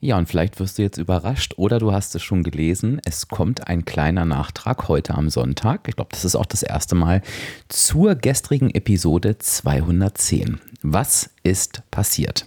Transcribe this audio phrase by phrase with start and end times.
[0.00, 3.00] Ja, und vielleicht wirst du jetzt überrascht oder du hast es schon gelesen.
[3.04, 5.88] Es kommt ein kleiner Nachtrag heute am Sonntag.
[5.88, 7.20] Ich glaube, das ist auch das erste Mal
[7.68, 10.60] zur gestrigen Episode 210.
[10.82, 12.46] Was ist passiert?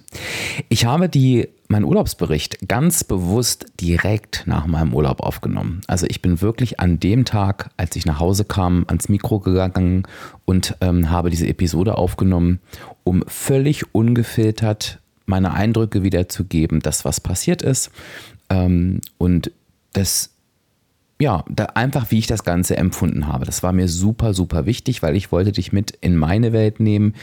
[0.70, 5.82] Ich habe die, meinen Urlaubsbericht ganz bewusst direkt nach meinem Urlaub aufgenommen.
[5.88, 10.08] Also ich bin wirklich an dem Tag, als ich nach Hause kam, ans Mikro gegangen
[10.46, 12.62] und ähm, habe diese Episode aufgenommen,
[13.04, 17.92] um völlig ungefiltert meine Eindrücke wiederzugeben, das, was passiert ist.
[18.50, 19.52] Ähm, und
[19.94, 20.32] das,
[21.20, 23.46] ja, da einfach, wie ich das Ganze empfunden habe.
[23.46, 27.16] Das war mir super, super wichtig, weil ich wollte dich mit in meine Welt nehmen,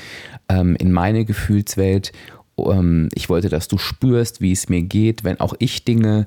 [0.49, 2.13] ähm, in meine Gefühlswelt.
[2.59, 6.27] Ähm, ich wollte, dass du spürst, wie es mir geht, wenn auch ich Dinge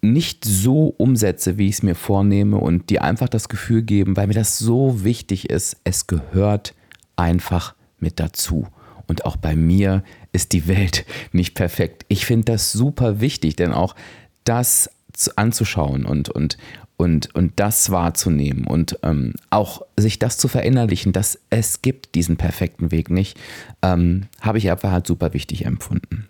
[0.00, 4.28] nicht so umsetze, wie ich es mir vornehme und dir einfach das Gefühl geben, weil
[4.28, 6.74] mir das so wichtig ist, es gehört
[7.16, 8.68] einfach mit dazu.
[9.08, 12.04] Und auch bei mir ist die Welt nicht perfekt.
[12.08, 13.96] Ich finde das super wichtig, denn auch
[14.44, 14.90] das
[15.34, 16.58] anzuschauen und, und,
[16.96, 22.36] und, und das wahrzunehmen und ähm, auch sich das zu verinnerlichen, dass es gibt diesen
[22.36, 23.36] perfekten Weg nicht,
[23.82, 26.28] ähm, habe ich einfach halt super wichtig empfunden.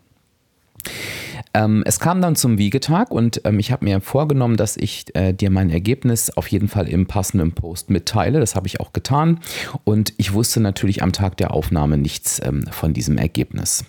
[1.59, 5.33] Ähm, es kam dann zum Wiegetag und ähm, ich habe mir vorgenommen, dass ich äh,
[5.33, 8.39] dir mein Ergebnis auf jeden Fall im passenden Post mitteile.
[8.39, 9.41] Das habe ich auch getan
[9.83, 13.85] und ich wusste natürlich am Tag der Aufnahme nichts ähm, von diesem Ergebnis.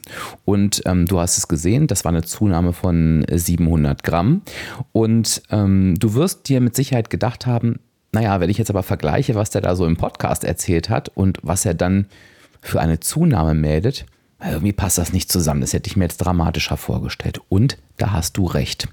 [0.45, 4.41] Und ähm, du hast es gesehen, das war eine Zunahme von 700 Gramm
[4.91, 7.79] und ähm, du wirst dir mit Sicherheit gedacht haben,
[8.11, 11.37] naja, wenn ich jetzt aber vergleiche, was der da so im Podcast erzählt hat und
[11.43, 12.07] was er dann
[12.61, 14.07] für eine Zunahme meldet,
[14.43, 15.61] irgendwie passt das nicht zusammen.
[15.61, 17.41] Das hätte ich mir jetzt dramatischer vorgestellt.
[17.49, 18.87] Und da hast du recht.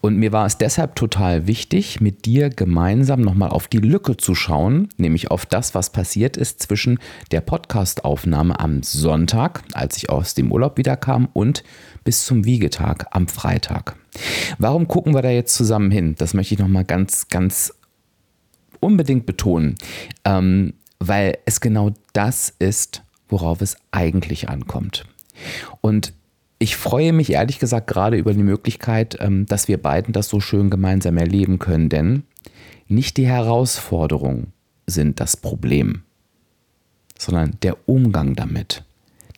[0.00, 4.34] Und mir war es deshalb total wichtig, mit dir gemeinsam nochmal auf die Lücke zu
[4.34, 6.98] schauen, nämlich auf das, was passiert ist zwischen
[7.30, 11.62] der Podcastaufnahme am Sonntag, als ich aus dem Urlaub wiederkam, und
[12.02, 13.96] bis zum Wiegetag am Freitag.
[14.58, 16.16] Warum gucken wir da jetzt zusammen hin?
[16.18, 17.72] Das möchte ich nochmal ganz, ganz
[18.80, 19.76] unbedingt betonen,
[20.24, 25.04] ähm, weil es genau das ist, worauf es eigentlich ankommt.
[25.80, 26.12] Und
[26.58, 30.40] ich freue mich ehrlich gesagt gerade über die Möglichkeit, ähm, dass wir beiden das so
[30.40, 32.24] schön gemeinsam erleben können, denn
[32.86, 34.52] nicht die Herausforderungen
[34.86, 36.02] sind das Problem,
[37.18, 38.84] sondern der Umgang damit,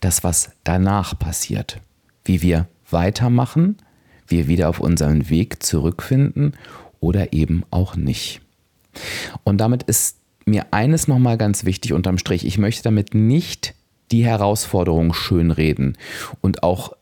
[0.00, 1.80] das, was danach passiert,
[2.24, 3.76] wie wir weitermachen,
[4.26, 6.56] wir wieder auf unseren Weg zurückfinden
[6.98, 8.40] oder eben auch nicht.
[9.44, 12.44] Und damit ist mir eines nochmal ganz wichtig unterm Strich.
[12.44, 13.74] Ich möchte damit nicht
[14.12, 15.96] die Herausforderung schönreden
[16.40, 16.92] und auch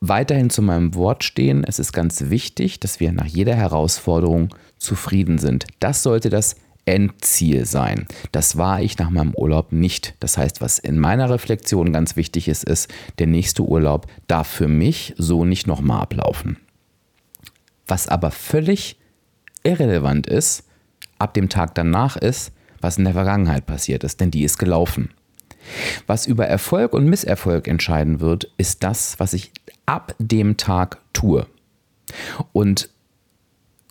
[0.00, 1.64] weiterhin zu meinem Wort stehen.
[1.64, 5.66] Es ist ganz wichtig, dass wir nach jeder Herausforderung zufrieden sind.
[5.80, 8.06] Das sollte das Endziel sein.
[8.32, 10.14] Das war ich nach meinem Urlaub nicht.
[10.20, 14.68] Das heißt, was in meiner Reflexion ganz wichtig ist, ist, der nächste Urlaub darf für
[14.68, 16.58] mich so nicht nochmal ablaufen.
[17.86, 18.98] Was aber völlig
[19.62, 20.64] irrelevant ist,
[21.18, 25.10] ab dem Tag danach ist, was in der Vergangenheit passiert ist, denn die ist gelaufen.
[26.06, 29.52] Was über Erfolg und Misserfolg entscheiden wird, ist das, was ich
[29.86, 31.46] ab dem Tag tue.
[32.52, 32.90] Und,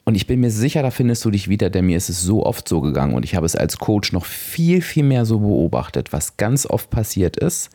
[0.06, 2.45] und ich bin mir sicher, da findest du dich wieder, denn mir ist es so
[2.45, 6.13] oft so gegangen und ich habe es als Coach noch viel, viel mehr so beobachtet,
[6.13, 7.69] was ganz oft passiert ist,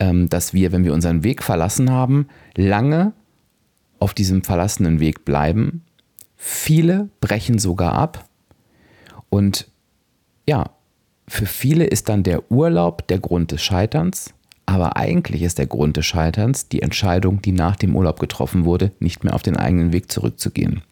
[0.00, 3.12] ähm, dass wir, wenn wir unseren Weg verlassen haben, lange
[3.98, 5.84] auf diesem verlassenen Weg bleiben.
[6.36, 8.28] Viele brechen sogar ab
[9.28, 9.68] und
[10.46, 10.70] ja,
[11.28, 14.32] für viele ist dann der Urlaub der Grund des Scheiterns,
[14.66, 18.92] aber eigentlich ist der Grund des Scheiterns die Entscheidung, die nach dem Urlaub getroffen wurde,
[19.00, 20.82] nicht mehr auf den eigenen Weg zurückzugehen.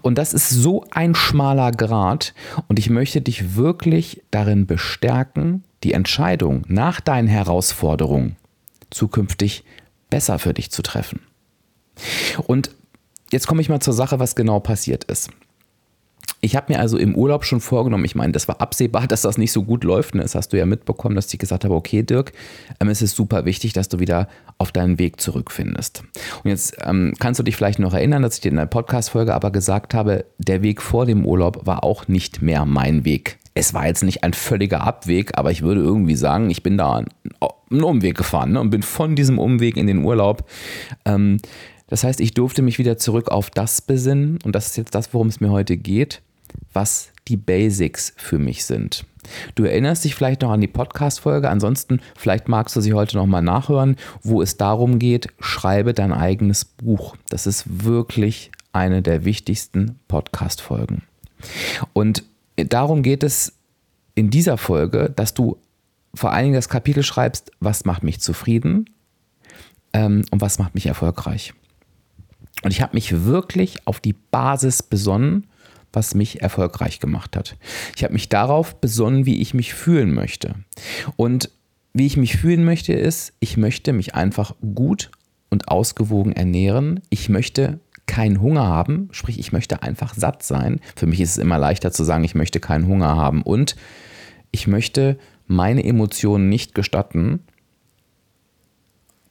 [0.00, 2.32] Und das ist so ein schmaler Grad
[2.68, 8.36] und ich möchte dich wirklich darin bestärken, die Entscheidung nach deinen Herausforderungen
[8.90, 9.64] zukünftig
[10.08, 11.20] besser für dich zu treffen.
[12.46, 12.70] Und
[13.30, 15.30] jetzt komme ich mal zur Sache, was genau passiert ist.
[16.44, 19.38] Ich habe mir also im Urlaub schon vorgenommen, ich meine, das war absehbar, dass das
[19.38, 20.16] nicht so gut läuft.
[20.16, 20.22] Ne?
[20.22, 22.32] Das hast du ja mitbekommen, dass ich gesagt habe, okay, Dirk,
[22.80, 26.02] ähm, es ist super wichtig, dass du wieder auf deinen Weg zurückfindest.
[26.42, 29.32] Und jetzt ähm, kannst du dich vielleicht noch erinnern, dass ich dir in der Podcast-Folge
[29.32, 33.38] aber gesagt habe, der Weg vor dem Urlaub war auch nicht mehr mein Weg.
[33.54, 37.04] Es war jetzt nicht ein völliger Abweg, aber ich würde irgendwie sagen, ich bin da
[37.70, 38.60] einen Umweg gefahren ne?
[38.60, 40.48] und bin von diesem Umweg in den Urlaub.
[41.04, 41.36] Ähm,
[41.86, 45.14] das heißt, ich durfte mich wieder zurück auf das besinnen und das ist jetzt das,
[45.14, 46.22] worum es mir heute geht
[46.72, 49.04] was die Basics für mich sind.
[49.54, 53.42] Du erinnerst dich vielleicht noch an die Podcast-Folge, ansonsten vielleicht magst du sie heute nochmal
[53.42, 57.16] nachhören, wo es darum geht, schreibe dein eigenes Buch.
[57.28, 61.02] Das ist wirklich eine der wichtigsten Podcast-Folgen.
[61.92, 62.24] Und
[62.56, 63.52] darum geht es
[64.14, 65.58] in dieser Folge, dass du
[66.14, 68.90] vor allen Dingen das Kapitel schreibst, was macht mich zufrieden
[69.92, 71.54] ähm, und was macht mich erfolgreich.
[72.62, 75.48] Und ich habe mich wirklich auf die Basis besonnen,
[75.92, 77.56] was mich erfolgreich gemacht hat.
[77.96, 80.54] Ich habe mich darauf besonnen, wie ich mich fühlen möchte.
[81.16, 81.50] Und
[81.92, 85.10] wie ich mich fühlen möchte, ist, ich möchte mich einfach gut
[85.50, 87.00] und ausgewogen ernähren.
[87.10, 90.80] Ich möchte keinen Hunger haben, sprich, ich möchte einfach satt sein.
[90.96, 93.42] Für mich ist es immer leichter zu sagen, ich möchte keinen Hunger haben.
[93.42, 93.76] Und
[94.50, 97.40] ich möchte meine Emotionen nicht gestatten.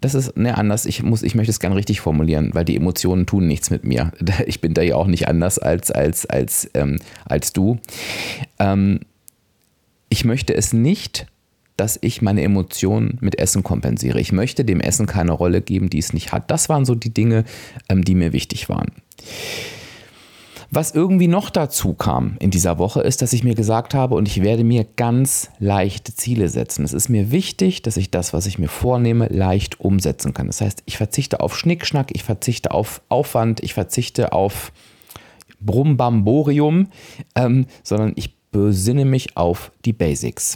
[0.02, 0.86] Das ist ne, anders.
[0.86, 4.12] Ich, muss, ich möchte es gerne richtig formulieren, weil die Emotionen tun nichts mit mir.
[4.48, 7.80] Ich bin da ja auch nicht anders als, als, als, ähm, als du.
[8.60, 9.02] Ähm,
[10.10, 11.28] ich möchte es nicht
[11.78, 14.20] dass ich meine Emotionen mit Essen kompensiere.
[14.20, 16.52] Ich möchte dem Essen keine Rolle geben, die es nicht hat.
[16.52, 17.44] Das waren so die Dinge,
[17.90, 18.92] ähm, die mir wichtig waren.
[20.74, 24.26] Was irgendwie noch dazu kam in dieser Woche ist, dass ich mir gesagt habe, und
[24.30, 26.86] ich werde mir ganz leichte Ziele setzen.
[26.86, 30.48] Es ist mir wichtig, dass ich das, was ich mir vornehme, leicht umsetzen kann.
[30.48, 34.72] Das heißt, ich verzichte auf Schnickschnack, ich verzichte auf Aufwand, ich verzichte auf
[35.60, 36.88] Brumbamborium,
[37.36, 40.56] ähm, sondern ich besinne mich auf die Basics.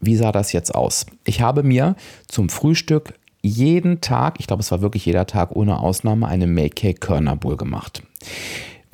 [0.00, 1.06] Wie sah das jetzt aus?
[1.24, 1.94] Ich habe mir
[2.26, 6.98] zum Frühstück jeden Tag, ich glaube es war wirklich jeder Tag ohne Ausnahme, eine Make-Cake
[6.98, 8.02] Körner Bowl gemacht.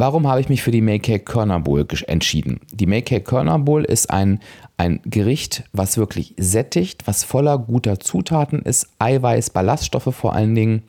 [0.03, 2.59] Warum habe ich mich für die Make-Cake Körner Bowl entschieden?
[2.73, 4.41] Die Make-Cake Körner Bowl ist ein,
[4.77, 10.83] ein Gericht, was wirklich sättigt, was voller guter Zutaten ist, Eiweiß, Ballaststoffe vor allen Dingen,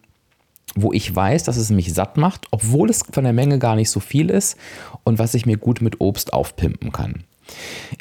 [0.73, 3.91] wo ich weiß, dass es mich satt macht, obwohl es von der Menge gar nicht
[3.91, 4.57] so viel ist
[5.03, 7.23] und was ich mir gut mit Obst aufpimpen kann.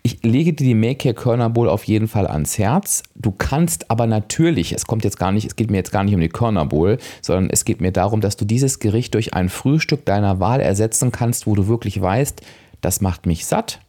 [0.02, 3.02] Ich lege dir die Maycare Körner Bowl auf jeden Fall ans Herz.
[3.14, 6.14] Du kannst aber natürlich, es kommt jetzt gar nicht, es geht mir jetzt gar nicht
[6.14, 9.48] um die Körner Bowl, sondern es geht mir darum, dass du dieses Gericht durch ein
[9.48, 12.42] Frühstück deiner Wahl ersetzen kannst, wo du wirklich weißt,
[12.80, 13.80] das macht mich satt,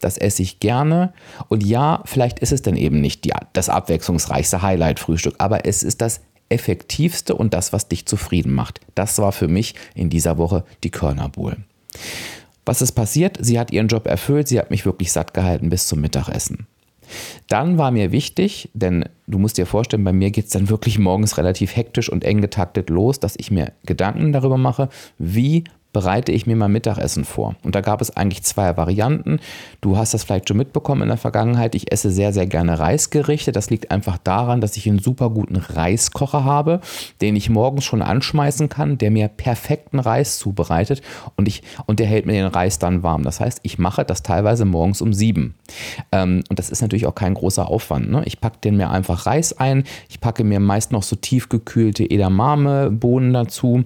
[0.00, 1.12] das esse ich gerne.
[1.48, 6.00] Und ja, vielleicht ist es dann eben nicht die, das abwechslungsreichste Highlight-Frühstück, aber es ist
[6.00, 8.80] das effektivste und das, was dich zufrieden macht.
[8.94, 11.56] Das war für mich in dieser Woche die Körner Bowl.
[12.68, 13.38] Was ist passiert?
[13.40, 16.66] Sie hat ihren Job erfüllt, sie hat mich wirklich satt gehalten bis zum Mittagessen.
[17.46, 20.98] Dann war mir wichtig, denn du musst dir vorstellen, bei mir geht es dann wirklich
[20.98, 25.64] morgens relativ hektisch und eng getaktet los, dass ich mir Gedanken darüber mache, wie
[25.98, 27.56] bereite ich mir mein Mittagessen vor.
[27.64, 29.40] Und da gab es eigentlich zwei Varianten.
[29.80, 31.74] Du hast das vielleicht schon mitbekommen in der Vergangenheit.
[31.74, 33.50] Ich esse sehr, sehr gerne Reisgerichte.
[33.50, 36.80] Das liegt einfach daran, dass ich einen super guten Reiskocher habe,
[37.20, 41.02] den ich morgens schon anschmeißen kann, der mir perfekten Reis zubereitet
[41.34, 43.24] und, ich, und der hält mir den Reis dann warm.
[43.24, 45.56] Das heißt, ich mache das teilweise morgens um sieben.
[46.12, 48.08] Ähm, und das ist natürlich auch kein großer Aufwand.
[48.08, 48.22] Ne?
[48.24, 49.82] Ich packe den mir einfach Reis ein.
[50.08, 53.82] Ich packe mir meist noch so tiefgekühlte Edamame-Bohnen dazu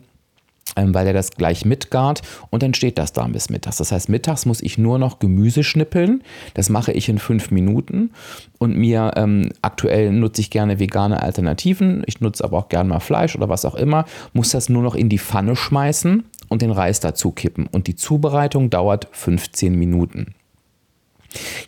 [0.76, 3.76] weil er das gleich mitgart und dann steht das da bis mittags.
[3.76, 6.22] Das heißt, mittags muss ich nur noch Gemüse schnippeln.
[6.54, 8.10] Das mache ich in fünf Minuten
[8.58, 12.02] und mir ähm, aktuell nutze ich gerne vegane Alternativen.
[12.06, 14.04] Ich nutze aber auch gerne mal Fleisch oder was auch immer.
[14.32, 17.66] Muss das nur noch in die Pfanne schmeißen und den Reis dazu kippen.
[17.66, 20.34] Und die Zubereitung dauert 15 Minuten.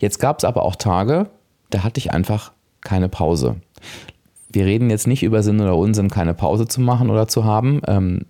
[0.00, 1.30] Jetzt gab es aber auch Tage,
[1.70, 2.52] da hatte ich einfach
[2.82, 3.56] keine Pause.
[4.50, 7.80] Wir reden jetzt nicht über Sinn oder Unsinn, keine Pause zu machen oder zu haben.
[7.88, 8.26] Ähm,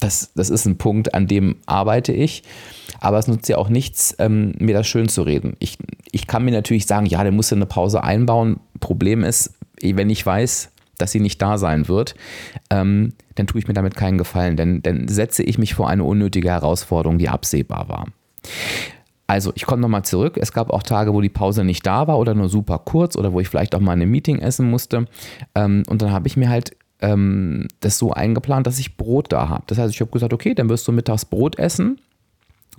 [0.00, 2.42] das, das ist ein Punkt, an dem arbeite ich.
[3.00, 5.56] Aber es nutzt ja auch nichts, ähm, mir das schön zu reden.
[5.58, 5.78] Ich,
[6.12, 8.60] ich kann mir natürlich sagen, ja, der muss eine Pause einbauen.
[8.80, 12.14] Problem ist, wenn ich weiß, dass sie nicht da sein wird,
[12.68, 14.56] ähm, dann tue ich mir damit keinen Gefallen.
[14.56, 18.06] Denn dann setze ich mich vor eine unnötige Herausforderung, die absehbar war.
[19.26, 20.36] Also, ich komme nochmal zurück.
[20.38, 23.32] Es gab auch Tage, wo die Pause nicht da war oder nur super kurz oder
[23.32, 25.06] wo ich vielleicht auch mal in einem Meeting essen musste.
[25.54, 29.48] Ähm, und dann habe ich mir halt ähm, das so eingeplant, dass ich Brot da
[29.48, 29.64] habe.
[29.66, 32.00] Das heißt, ich habe gesagt, okay, dann wirst du mittags Brot essen,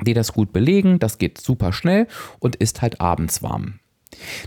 [0.06, 2.08] dir das gut belegen, das geht super schnell
[2.40, 3.76] und ist halt abends warm.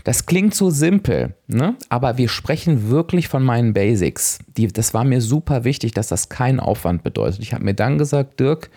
[0.03, 1.75] Das klingt so simpel, ne?
[1.89, 4.39] aber wir sprechen wirklich von meinen Basics.
[4.57, 7.41] Die, das war mir super wichtig, dass das keinen Aufwand bedeutet.
[7.41, 8.69] Ich habe mir dann gesagt, Dirk,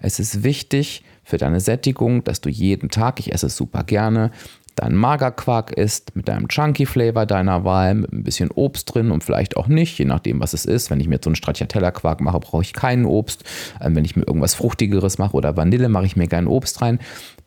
[0.00, 4.30] es ist wichtig für deine Sättigung, dass du jeden Tag, ich esse es super gerne,
[4.78, 9.24] deinen Magerquark isst, mit deinem Chunky Flavor deiner Wahl, mit ein bisschen Obst drin und
[9.24, 10.90] vielleicht auch nicht, je nachdem, was es ist.
[10.90, 13.44] Wenn ich mir jetzt so einen Stracciatella-Quark mache, brauche ich keinen Obst.
[13.80, 16.98] Ähm, wenn ich mir irgendwas Fruchtigeres mache oder Vanille, mache ich mir gerne Obst rein.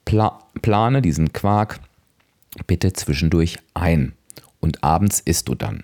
[0.06, 1.80] Pla plane diesen Quark
[2.68, 4.14] bitte zwischendurch ein
[4.60, 5.84] und abends isst du dann.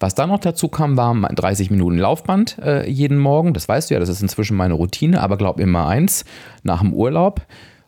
[0.00, 3.54] Was dann noch dazu kam, war 30 Minuten Laufband äh, jeden Morgen.
[3.54, 6.24] Das weißt du ja, das ist inzwischen meine Routine, aber glaub mir mal eins,
[6.62, 7.42] nach dem Urlaub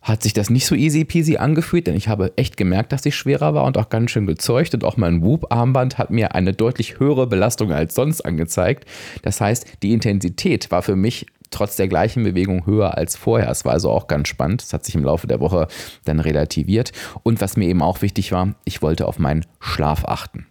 [0.07, 3.17] hat sich das nicht so easy peasy angefühlt, denn ich habe echt gemerkt, dass ich
[3.17, 7.01] schwerer war und auch ganz schön gezeugt und auch mein Whoop-Armband hat mir eine deutlich
[7.01, 8.89] höhere Belastung als sonst angezeigt.
[9.23, 13.51] Das heißt, die Intensität war für mich trotz der gleichen Bewegung höher als vorher.
[13.51, 14.63] Es war also auch ganz spannend.
[14.63, 15.67] Es hat sich im Laufe der Woche
[16.05, 16.93] dann relativiert.
[17.25, 20.47] Und was mir eben auch wichtig war, ich wollte auf meinen Schlaf achten.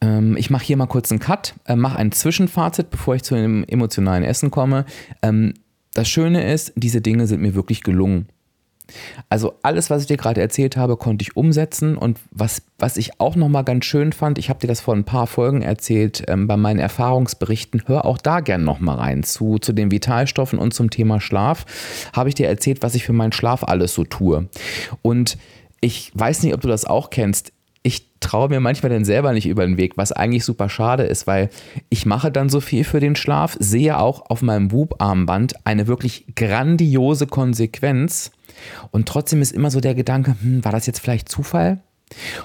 [0.00, 3.34] Ähm, ich mache hier mal kurz einen Cut, äh, mache ein Zwischenfazit, bevor ich zu
[3.34, 4.86] dem emotionalen Essen komme.
[5.94, 8.28] Das Schöne ist, diese Dinge sind mir wirklich gelungen.
[9.28, 13.20] Also alles, was ich dir gerade erzählt habe, konnte ich umsetzen und was, was ich
[13.20, 16.46] auch nochmal ganz schön fand, ich habe dir das vor ein paar Folgen erzählt, ähm,
[16.46, 20.90] bei meinen Erfahrungsberichten, hör auch da gern nochmal rein zu, zu den Vitalstoffen und zum
[20.90, 21.64] Thema Schlaf,
[22.12, 24.48] habe ich dir erzählt, was ich für meinen Schlaf alles so tue.
[25.00, 25.38] Und
[25.80, 29.46] ich weiß nicht, ob du das auch kennst, ich traue mir manchmal dann selber nicht
[29.46, 31.50] über den Weg, was eigentlich super schade ist, weil
[31.88, 36.26] ich mache dann so viel für den Schlaf, sehe auch auf meinem Whoop-Armband eine wirklich
[36.36, 38.30] grandiose Konsequenz
[38.90, 41.82] und trotzdem ist immer so der Gedanke, hm, war das jetzt vielleicht Zufall?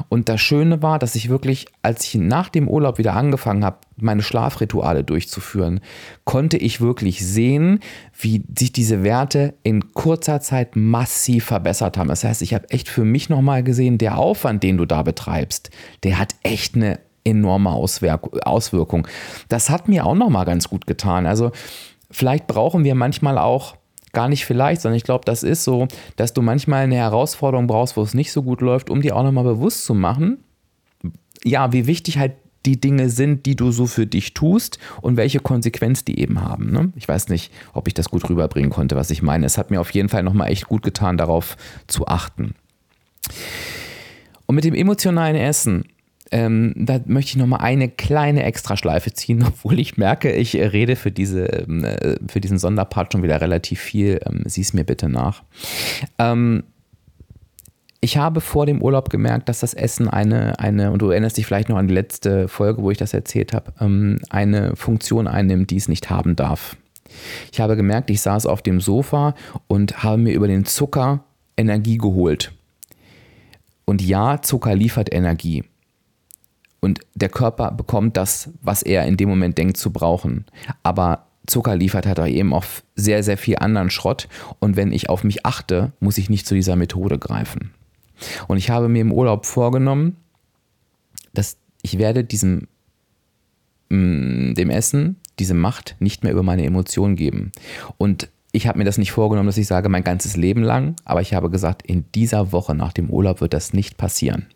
[0.10, 3.78] Und das Schöne war, dass ich wirklich, als ich nach dem Urlaub wieder angefangen habe,
[3.98, 5.80] meine Schlafrituale durchzuführen,
[6.24, 7.80] konnte ich wirklich sehen,
[8.18, 12.08] wie sich diese Werte in kurzer Zeit massiv verbessert haben.
[12.08, 15.72] Das heißt, ich habe echt für mich nochmal gesehen, der Aufwand, den du da betreibst,
[16.04, 19.08] der hat echt eine enorme Auswirkung.
[19.50, 21.26] Das hat mir auch nochmal ganz gut getan.
[21.26, 21.52] Also
[22.10, 23.76] vielleicht brauchen wir manchmal auch
[24.14, 27.98] gar nicht vielleicht, sondern ich glaube, das ist so, dass du manchmal eine Herausforderung brauchst,
[27.98, 30.44] wo es nicht so gut läuft, um dir auch nochmal bewusst zu machen,
[31.44, 32.34] ja, wie wichtig halt
[32.66, 36.72] die Dinge sind, die du so für dich tust und welche Konsequenz die eben haben.
[36.72, 36.92] Ne?
[36.96, 39.46] Ich weiß nicht, ob ich das gut rüberbringen konnte, was ich meine.
[39.46, 41.56] Es hat mir auf jeden Fall nochmal echt gut getan, darauf
[41.88, 42.56] zu achten.
[44.46, 45.86] Und mit dem emotionalen Essen
[46.32, 51.12] ähm, da möchte ich nochmal eine kleine Extraschleife ziehen, obwohl ich merke, ich rede für,
[51.12, 54.20] diese, ähm, äh, für diesen Sonderpart schon wieder relativ viel.
[54.26, 55.44] Ähm, Sieh es mir bitte nach.
[56.18, 56.64] Ähm,
[58.00, 61.48] ich habe vor dem Urlaub gemerkt, dass das Essen eine, eine, und du erinnerst dich
[61.48, 65.72] vielleicht noch an die letzte Folge, wo ich das erzählt habe, ähm, eine Funktion einnimmt,
[65.72, 66.78] die es nicht haben darf.
[67.52, 69.34] Ich habe gemerkt, ich saß auf dem Sofa
[69.68, 71.24] und habe mir über den Zucker
[71.58, 72.52] Energie geholt.
[73.86, 75.64] Und ja, Zucker liefert Energie.
[76.80, 80.46] Und der Körper bekommt das, was er in dem Moment denkt zu brauchen.
[80.84, 82.66] Aber Zucker liefert halt auch eben auch
[82.96, 84.28] sehr, sehr viel anderen Schrott.
[84.60, 87.72] Und wenn ich auf mich achte, muss ich nicht zu dieser Methode greifen.
[88.48, 90.18] Und ich habe mir im Urlaub vorgenommen,
[91.34, 92.68] dass ich werde diesem,
[93.90, 97.52] mm, dem Essen diese Macht nicht mehr über meine Emotionen geben.
[97.98, 101.22] Und ich habe mir das nicht vorgenommen, dass ich sage, mein ganzes Leben lang, aber
[101.22, 104.48] ich habe gesagt, in dieser Woche nach dem Urlaub wird das nicht passieren.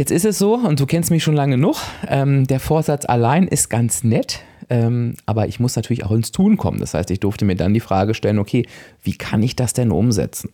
[0.00, 1.76] Jetzt ist es so, und du kennst mich schon lange genug,
[2.08, 4.40] ähm, der Vorsatz allein ist ganz nett,
[4.70, 6.80] ähm, aber ich muss natürlich auch ins Tun kommen.
[6.80, 8.66] Das heißt, ich durfte mir dann die Frage stellen, okay,
[9.02, 10.52] wie kann ich das denn umsetzen?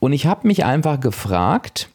[0.00, 1.90] Und ich habe mich einfach gefragt,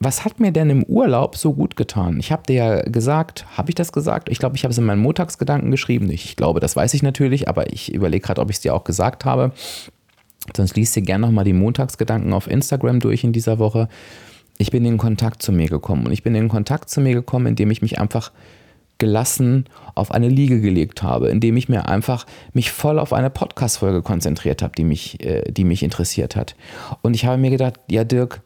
[0.00, 2.18] was hat mir denn im Urlaub so gut getan?
[2.18, 4.28] Ich habe dir ja gesagt, habe ich das gesagt?
[4.28, 6.10] Ich glaube, ich habe es in meinen Montagsgedanken geschrieben.
[6.10, 8.82] Ich glaube, das weiß ich natürlich, aber ich überlege gerade, ob ich es dir auch
[8.82, 9.52] gesagt habe.
[10.56, 13.88] Sonst liest dir gerne nochmal die Montagsgedanken auf Instagram durch in dieser Woche
[14.58, 16.06] ich bin in Kontakt zu mir gekommen.
[16.06, 18.32] Und ich bin in Kontakt zu mir gekommen, indem ich mich einfach
[18.98, 24.02] gelassen auf eine Liege gelegt habe, indem ich mir einfach mich voll auf eine Podcast-Folge
[24.02, 26.56] konzentriert habe, die mich, äh, die mich interessiert hat.
[27.00, 28.42] Und ich habe mir gedacht, ja, Dirk,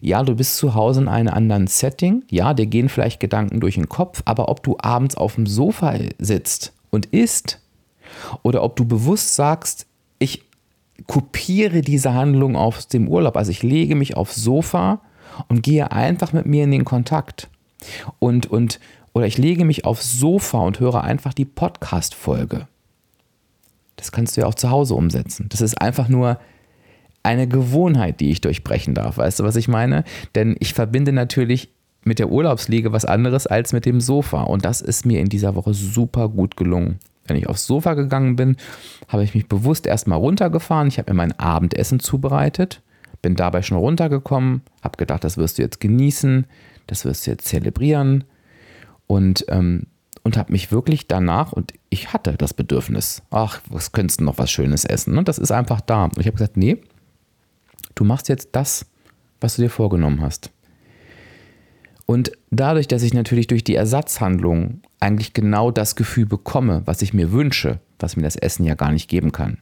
[0.00, 3.76] ja, du bist zu Hause in einem anderen Setting, ja, dir gehen vielleicht Gedanken durch
[3.76, 7.60] den Kopf, aber ob du abends auf dem Sofa sitzt und isst
[8.42, 9.86] oder ob du bewusst sagst,
[10.18, 10.44] ich
[11.06, 15.00] kopiere diese Handlung aus dem Urlaub, also ich lege mich aufs Sofa
[15.48, 17.48] und gehe einfach mit mir in den Kontakt.
[18.18, 18.80] Und, und,
[19.12, 22.66] oder ich lege mich aufs Sofa und höre einfach die Podcast-Folge.
[23.96, 25.46] Das kannst du ja auch zu Hause umsetzen.
[25.48, 26.38] Das ist einfach nur
[27.22, 29.18] eine Gewohnheit, die ich durchbrechen darf.
[29.18, 30.04] Weißt du, was ich meine?
[30.34, 31.70] Denn ich verbinde natürlich
[32.04, 34.42] mit der Urlaubsliege was anderes als mit dem Sofa.
[34.42, 37.00] Und das ist mir in dieser Woche super gut gelungen.
[37.26, 38.56] Wenn ich aufs Sofa gegangen bin,
[39.08, 40.88] habe ich mich bewusst erstmal runtergefahren.
[40.88, 42.80] Ich habe mir mein Abendessen zubereitet
[43.22, 46.46] bin dabei schon runtergekommen, habe gedacht, das wirst du jetzt genießen,
[46.86, 48.24] das wirst du jetzt zelebrieren
[49.06, 49.86] und, ähm,
[50.22, 54.38] und habe mich wirklich danach, und ich hatte das Bedürfnis, ach, was könntest du noch
[54.38, 55.16] was Schönes essen?
[55.16, 56.04] Und das ist einfach da.
[56.04, 56.78] Und ich habe gesagt, nee,
[57.94, 58.86] du machst jetzt das,
[59.40, 60.50] was du dir vorgenommen hast.
[62.04, 67.12] Und dadurch, dass ich natürlich durch die Ersatzhandlung eigentlich genau das Gefühl bekomme, was ich
[67.12, 69.58] mir wünsche, was mir das Essen ja gar nicht geben kann,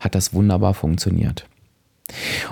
[0.00, 1.46] hat das wunderbar funktioniert.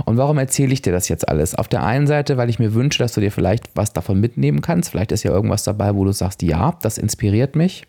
[0.04, 1.54] Und warum erzähle ich dir das jetzt alles?
[1.54, 4.60] Auf der einen Seite, weil ich mir wünsche, dass du dir vielleicht was davon mitnehmen
[4.60, 4.90] kannst.
[4.90, 7.86] Vielleicht ist ja irgendwas dabei, wo du sagst, ja, das inspiriert mich.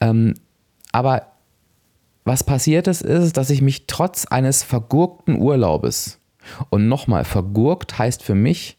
[0.00, 0.34] Ähm,
[0.90, 1.26] aber
[2.24, 6.18] was passiert ist, ist, dass ich mich trotz eines vergurkten Urlaubes,
[6.70, 8.76] und nochmal, vergurkt heißt für mich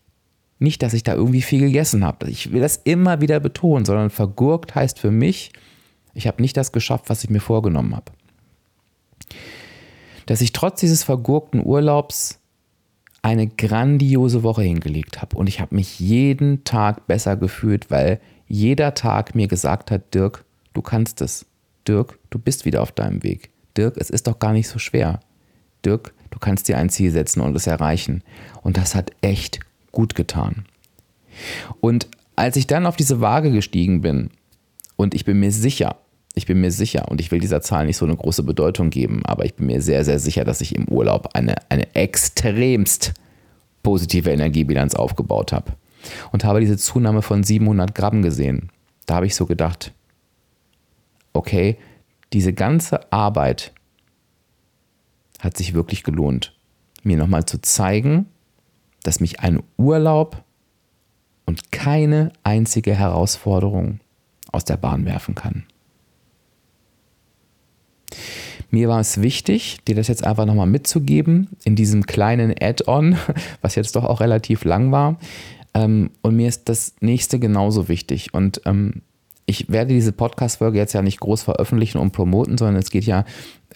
[0.59, 2.29] nicht, dass ich da irgendwie viel gegessen habe.
[2.29, 5.51] Ich will das immer wieder betonen, sondern vergurkt heißt für mich,
[6.13, 8.11] ich habe nicht das geschafft, was ich mir vorgenommen habe
[10.25, 12.39] dass ich trotz dieses vergurkten Urlaubs
[13.21, 18.93] eine grandiose Woche hingelegt habe und ich habe mich jeden Tag besser gefühlt, weil jeder
[18.93, 21.45] Tag mir gesagt hat, Dirk, du kannst es.
[21.87, 23.49] Dirk, du bist wieder auf deinem Weg.
[23.77, 25.19] Dirk, es ist doch gar nicht so schwer.
[25.85, 28.23] Dirk, du kannst dir ein Ziel setzen und es erreichen.
[28.61, 29.59] Und das hat echt
[29.91, 30.65] gut getan.
[31.81, 34.29] Und als ich dann auf diese Waage gestiegen bin,
[34.95, 35.97] und ich bin mir sicher,
[36.35, 39.23] ich bin mir sicher, und ich will dieser Zahl nicht so eine große Bedeutung geben,
[39.25, 43.13] aber ich bin mir sehr, sehr sicher, dass ich im Urlaub eine, eine extremst
[43.83, 45.73] positive Energiebilanz aufgebaut habe.
[46.31, 48.71] Und habe diese Zunahme von 700 Gramm gesehen.
[49.05, 49.93] Da habe ich so gedacht,
[51.33, 51.77] okay,
[52.33, 53.71] diese ganze Arbeit
[55.39, 56.57] hat sich wirklich gelohnt,
[57.03, 58.25] mir nochmal zu zeigen,
[59.03, 60.43] dass mich ein Urlaub
[61.45, 63.99] und keine einzige Herausforderung
[64.51, 65.65] aus der Bahn werfen kann.
[68.71, 73.17] Mir war es wichtig, dir das jetzt einfach nochmal mitzugeben in diesem kleinen Add-on,
[73.61, 75.19] was jetzt doch auch relativ lang war.
[75.73, 78.33] Ähm, und mir ist das nächste genauso wichtig.
[78.33, 79.01] Und ähm,
[79.45, 83.25] ich werde diese Podcast-Folge jetzt ja nicht groß veröffentlichen und promoten, sondern es geht ja,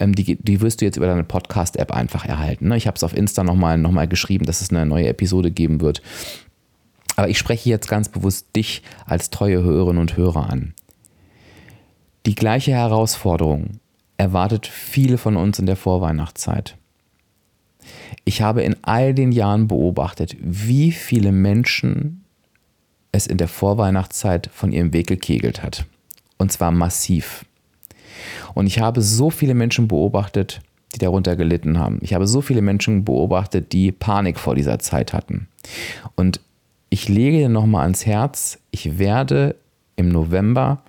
[0.00, 2.68] ähm, die, die wirst du jetzt über deine Podcast-App einfach erhalten.
[2.68, 2.76] Ne?
[2.76, 5.80] Ich habe es auf Insta nochmal noch mal geschrieben, dass es eine neue Episode geben
[5.80, 6.02] wird.
[7.16, 10.74] Aber ich spreche jetzt ganz bewusst dich als treue Hörerinnen und Hörer an.
[12.26, 13.80] Die gleiche Herausforderung
[14.18, 16.76] erwartet viele von uns in der Vorweihnachtszeit.
[18.24, 22.24] Ich habe in all den Jahren beobachtet, wie viele Menschen
[23.12, 25.86] es in der Vorweihnachtszeit von ihrem Weg gekegelt hat.
[26.36, 27.44] Und zwar massiv.
[28.54, 30.60] Und ich habe so viele Menschen beobachtet,
[30.94, 31.98] die darunter gelitten haben.
[32.02, 35.48] Ich habe so viele Menschen beobachtet, die Panik vor dieser Zeit hatten.
[36.16, 36.40] Und
[36.90, 39.56] ich lege dir nochmal ans Herz, ich werde
[39.96, 40.82] im November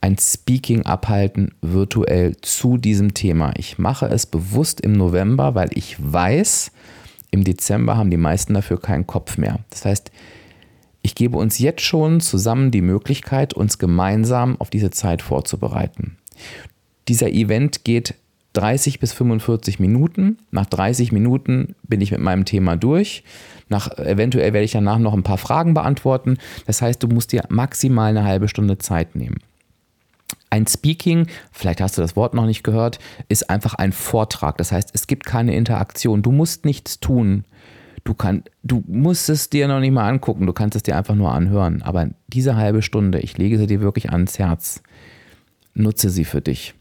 [0.00, 3.52] ein Speaking abhalten virtuell zu diesem Thema.
[3.56, 6.72] Ich mache es bewusst im November, weil ich weiß,
[7.30, 9.60] im Dezember haben die meisten dafür keinen Kopf mehr.
[9.70, 10.10] Das heißt,
[11.02, 16.16] ich gebe uns jetzt schon zusammen die Möglichkeit, uns gemeinsam auf diese Zeit vorzubereiten.
[17.08, 18.14] Dieser Event geht
[18.54, 20.38] 30 bis 45 Minuten.
[20.50, 23.22] Nach 30 Minuten bin ich mit meinem Thema durch.
[23.68, 26.38] Nach, eventuell werde ich danach noch ein paar Fragen beantworten.
[26.66, 29.38] Das heißt, du musst dir maximal eine halbe Stunde Zeit nehmen.
[30.50, 34.58] Ein Speaking, vielleicht hast du das Wort noch nicht gehört, ist einfach ein Vortrag.
[34.58, 36.22] Das heißt, es gibt keine Interaktion.
[36.22, 37.44] Du musst nichts tun.
[38.02, 41.14] Du, kann, du musst es dir noch nicht mal angucken, du kannst es dir einfach
[41.14, 41.82] nur anhören.
[41.82, 44.82] Aber diese halbe Stunde, ich lege sie dir wirklich ans Herz,
[45.74, 46.74] nutze sie für dich.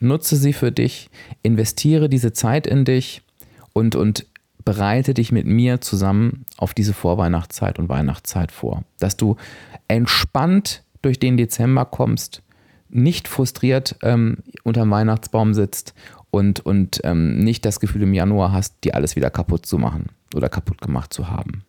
[0.00, 1.08] Nutze sie für dich,
[1.42, 3.22] investiere diese Zeit in dich
[3.72, 4.26] und, und
[4.64, 8.84] bereite dich mit mir zusammen auf diese Vorweihnachtszeit und Weihnachtszeit vor.
[8.98, 9.36] Dass du
[9.88, 12.42] entspannt durch den Dezember kommst,
[12.88, 15.94] nicht frustriert ähm, unterm Weihnachtsbaum sitzt
[16.30, 20.06] und, und ähm, nicht das Gefühl im Januar hast, dir alles wieder kaputt zu machen
[20.34, 21.64] oder kaputt gemacht zu haben.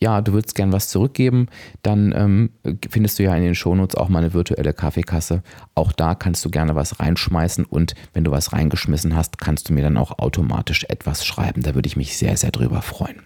[0.00, 1.48] ja, du würdest gern was zurückgeben,
[1.82, 2.50] dann ähm,
[2.88, 5.42] findest du ja in den Shownotes auch mal eine virtuelle Kaffeekasse.
[5.74, 9.72] Auch da kannst du gerne was reinschmeißen und wenn du was reingeschmissen hast, kannst du
[9.72, 11.62] mir dann auch automatisch etwas schreiben.
[11.62, 13.22] Da würde ich mich sehr, sehr drüber freuen.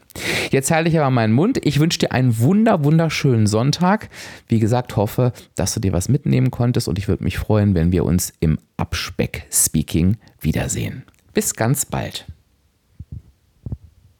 [0.50, 1.58] Jetzt halte ich aber meinen Mund.
[1.64, 4.08] Ich wünsche dir einen wunder, wunderschönen Sonntag.
[4.48, 7.92] Wie gesagt, hoffe, dass du dir was mitnehmen konntest und ich würde mich freuen, wenn
[7.92, 11.04] wir uns im Abspeck-Speaking wiedersehen.
[11.32, 12.26] Bis ganz bald.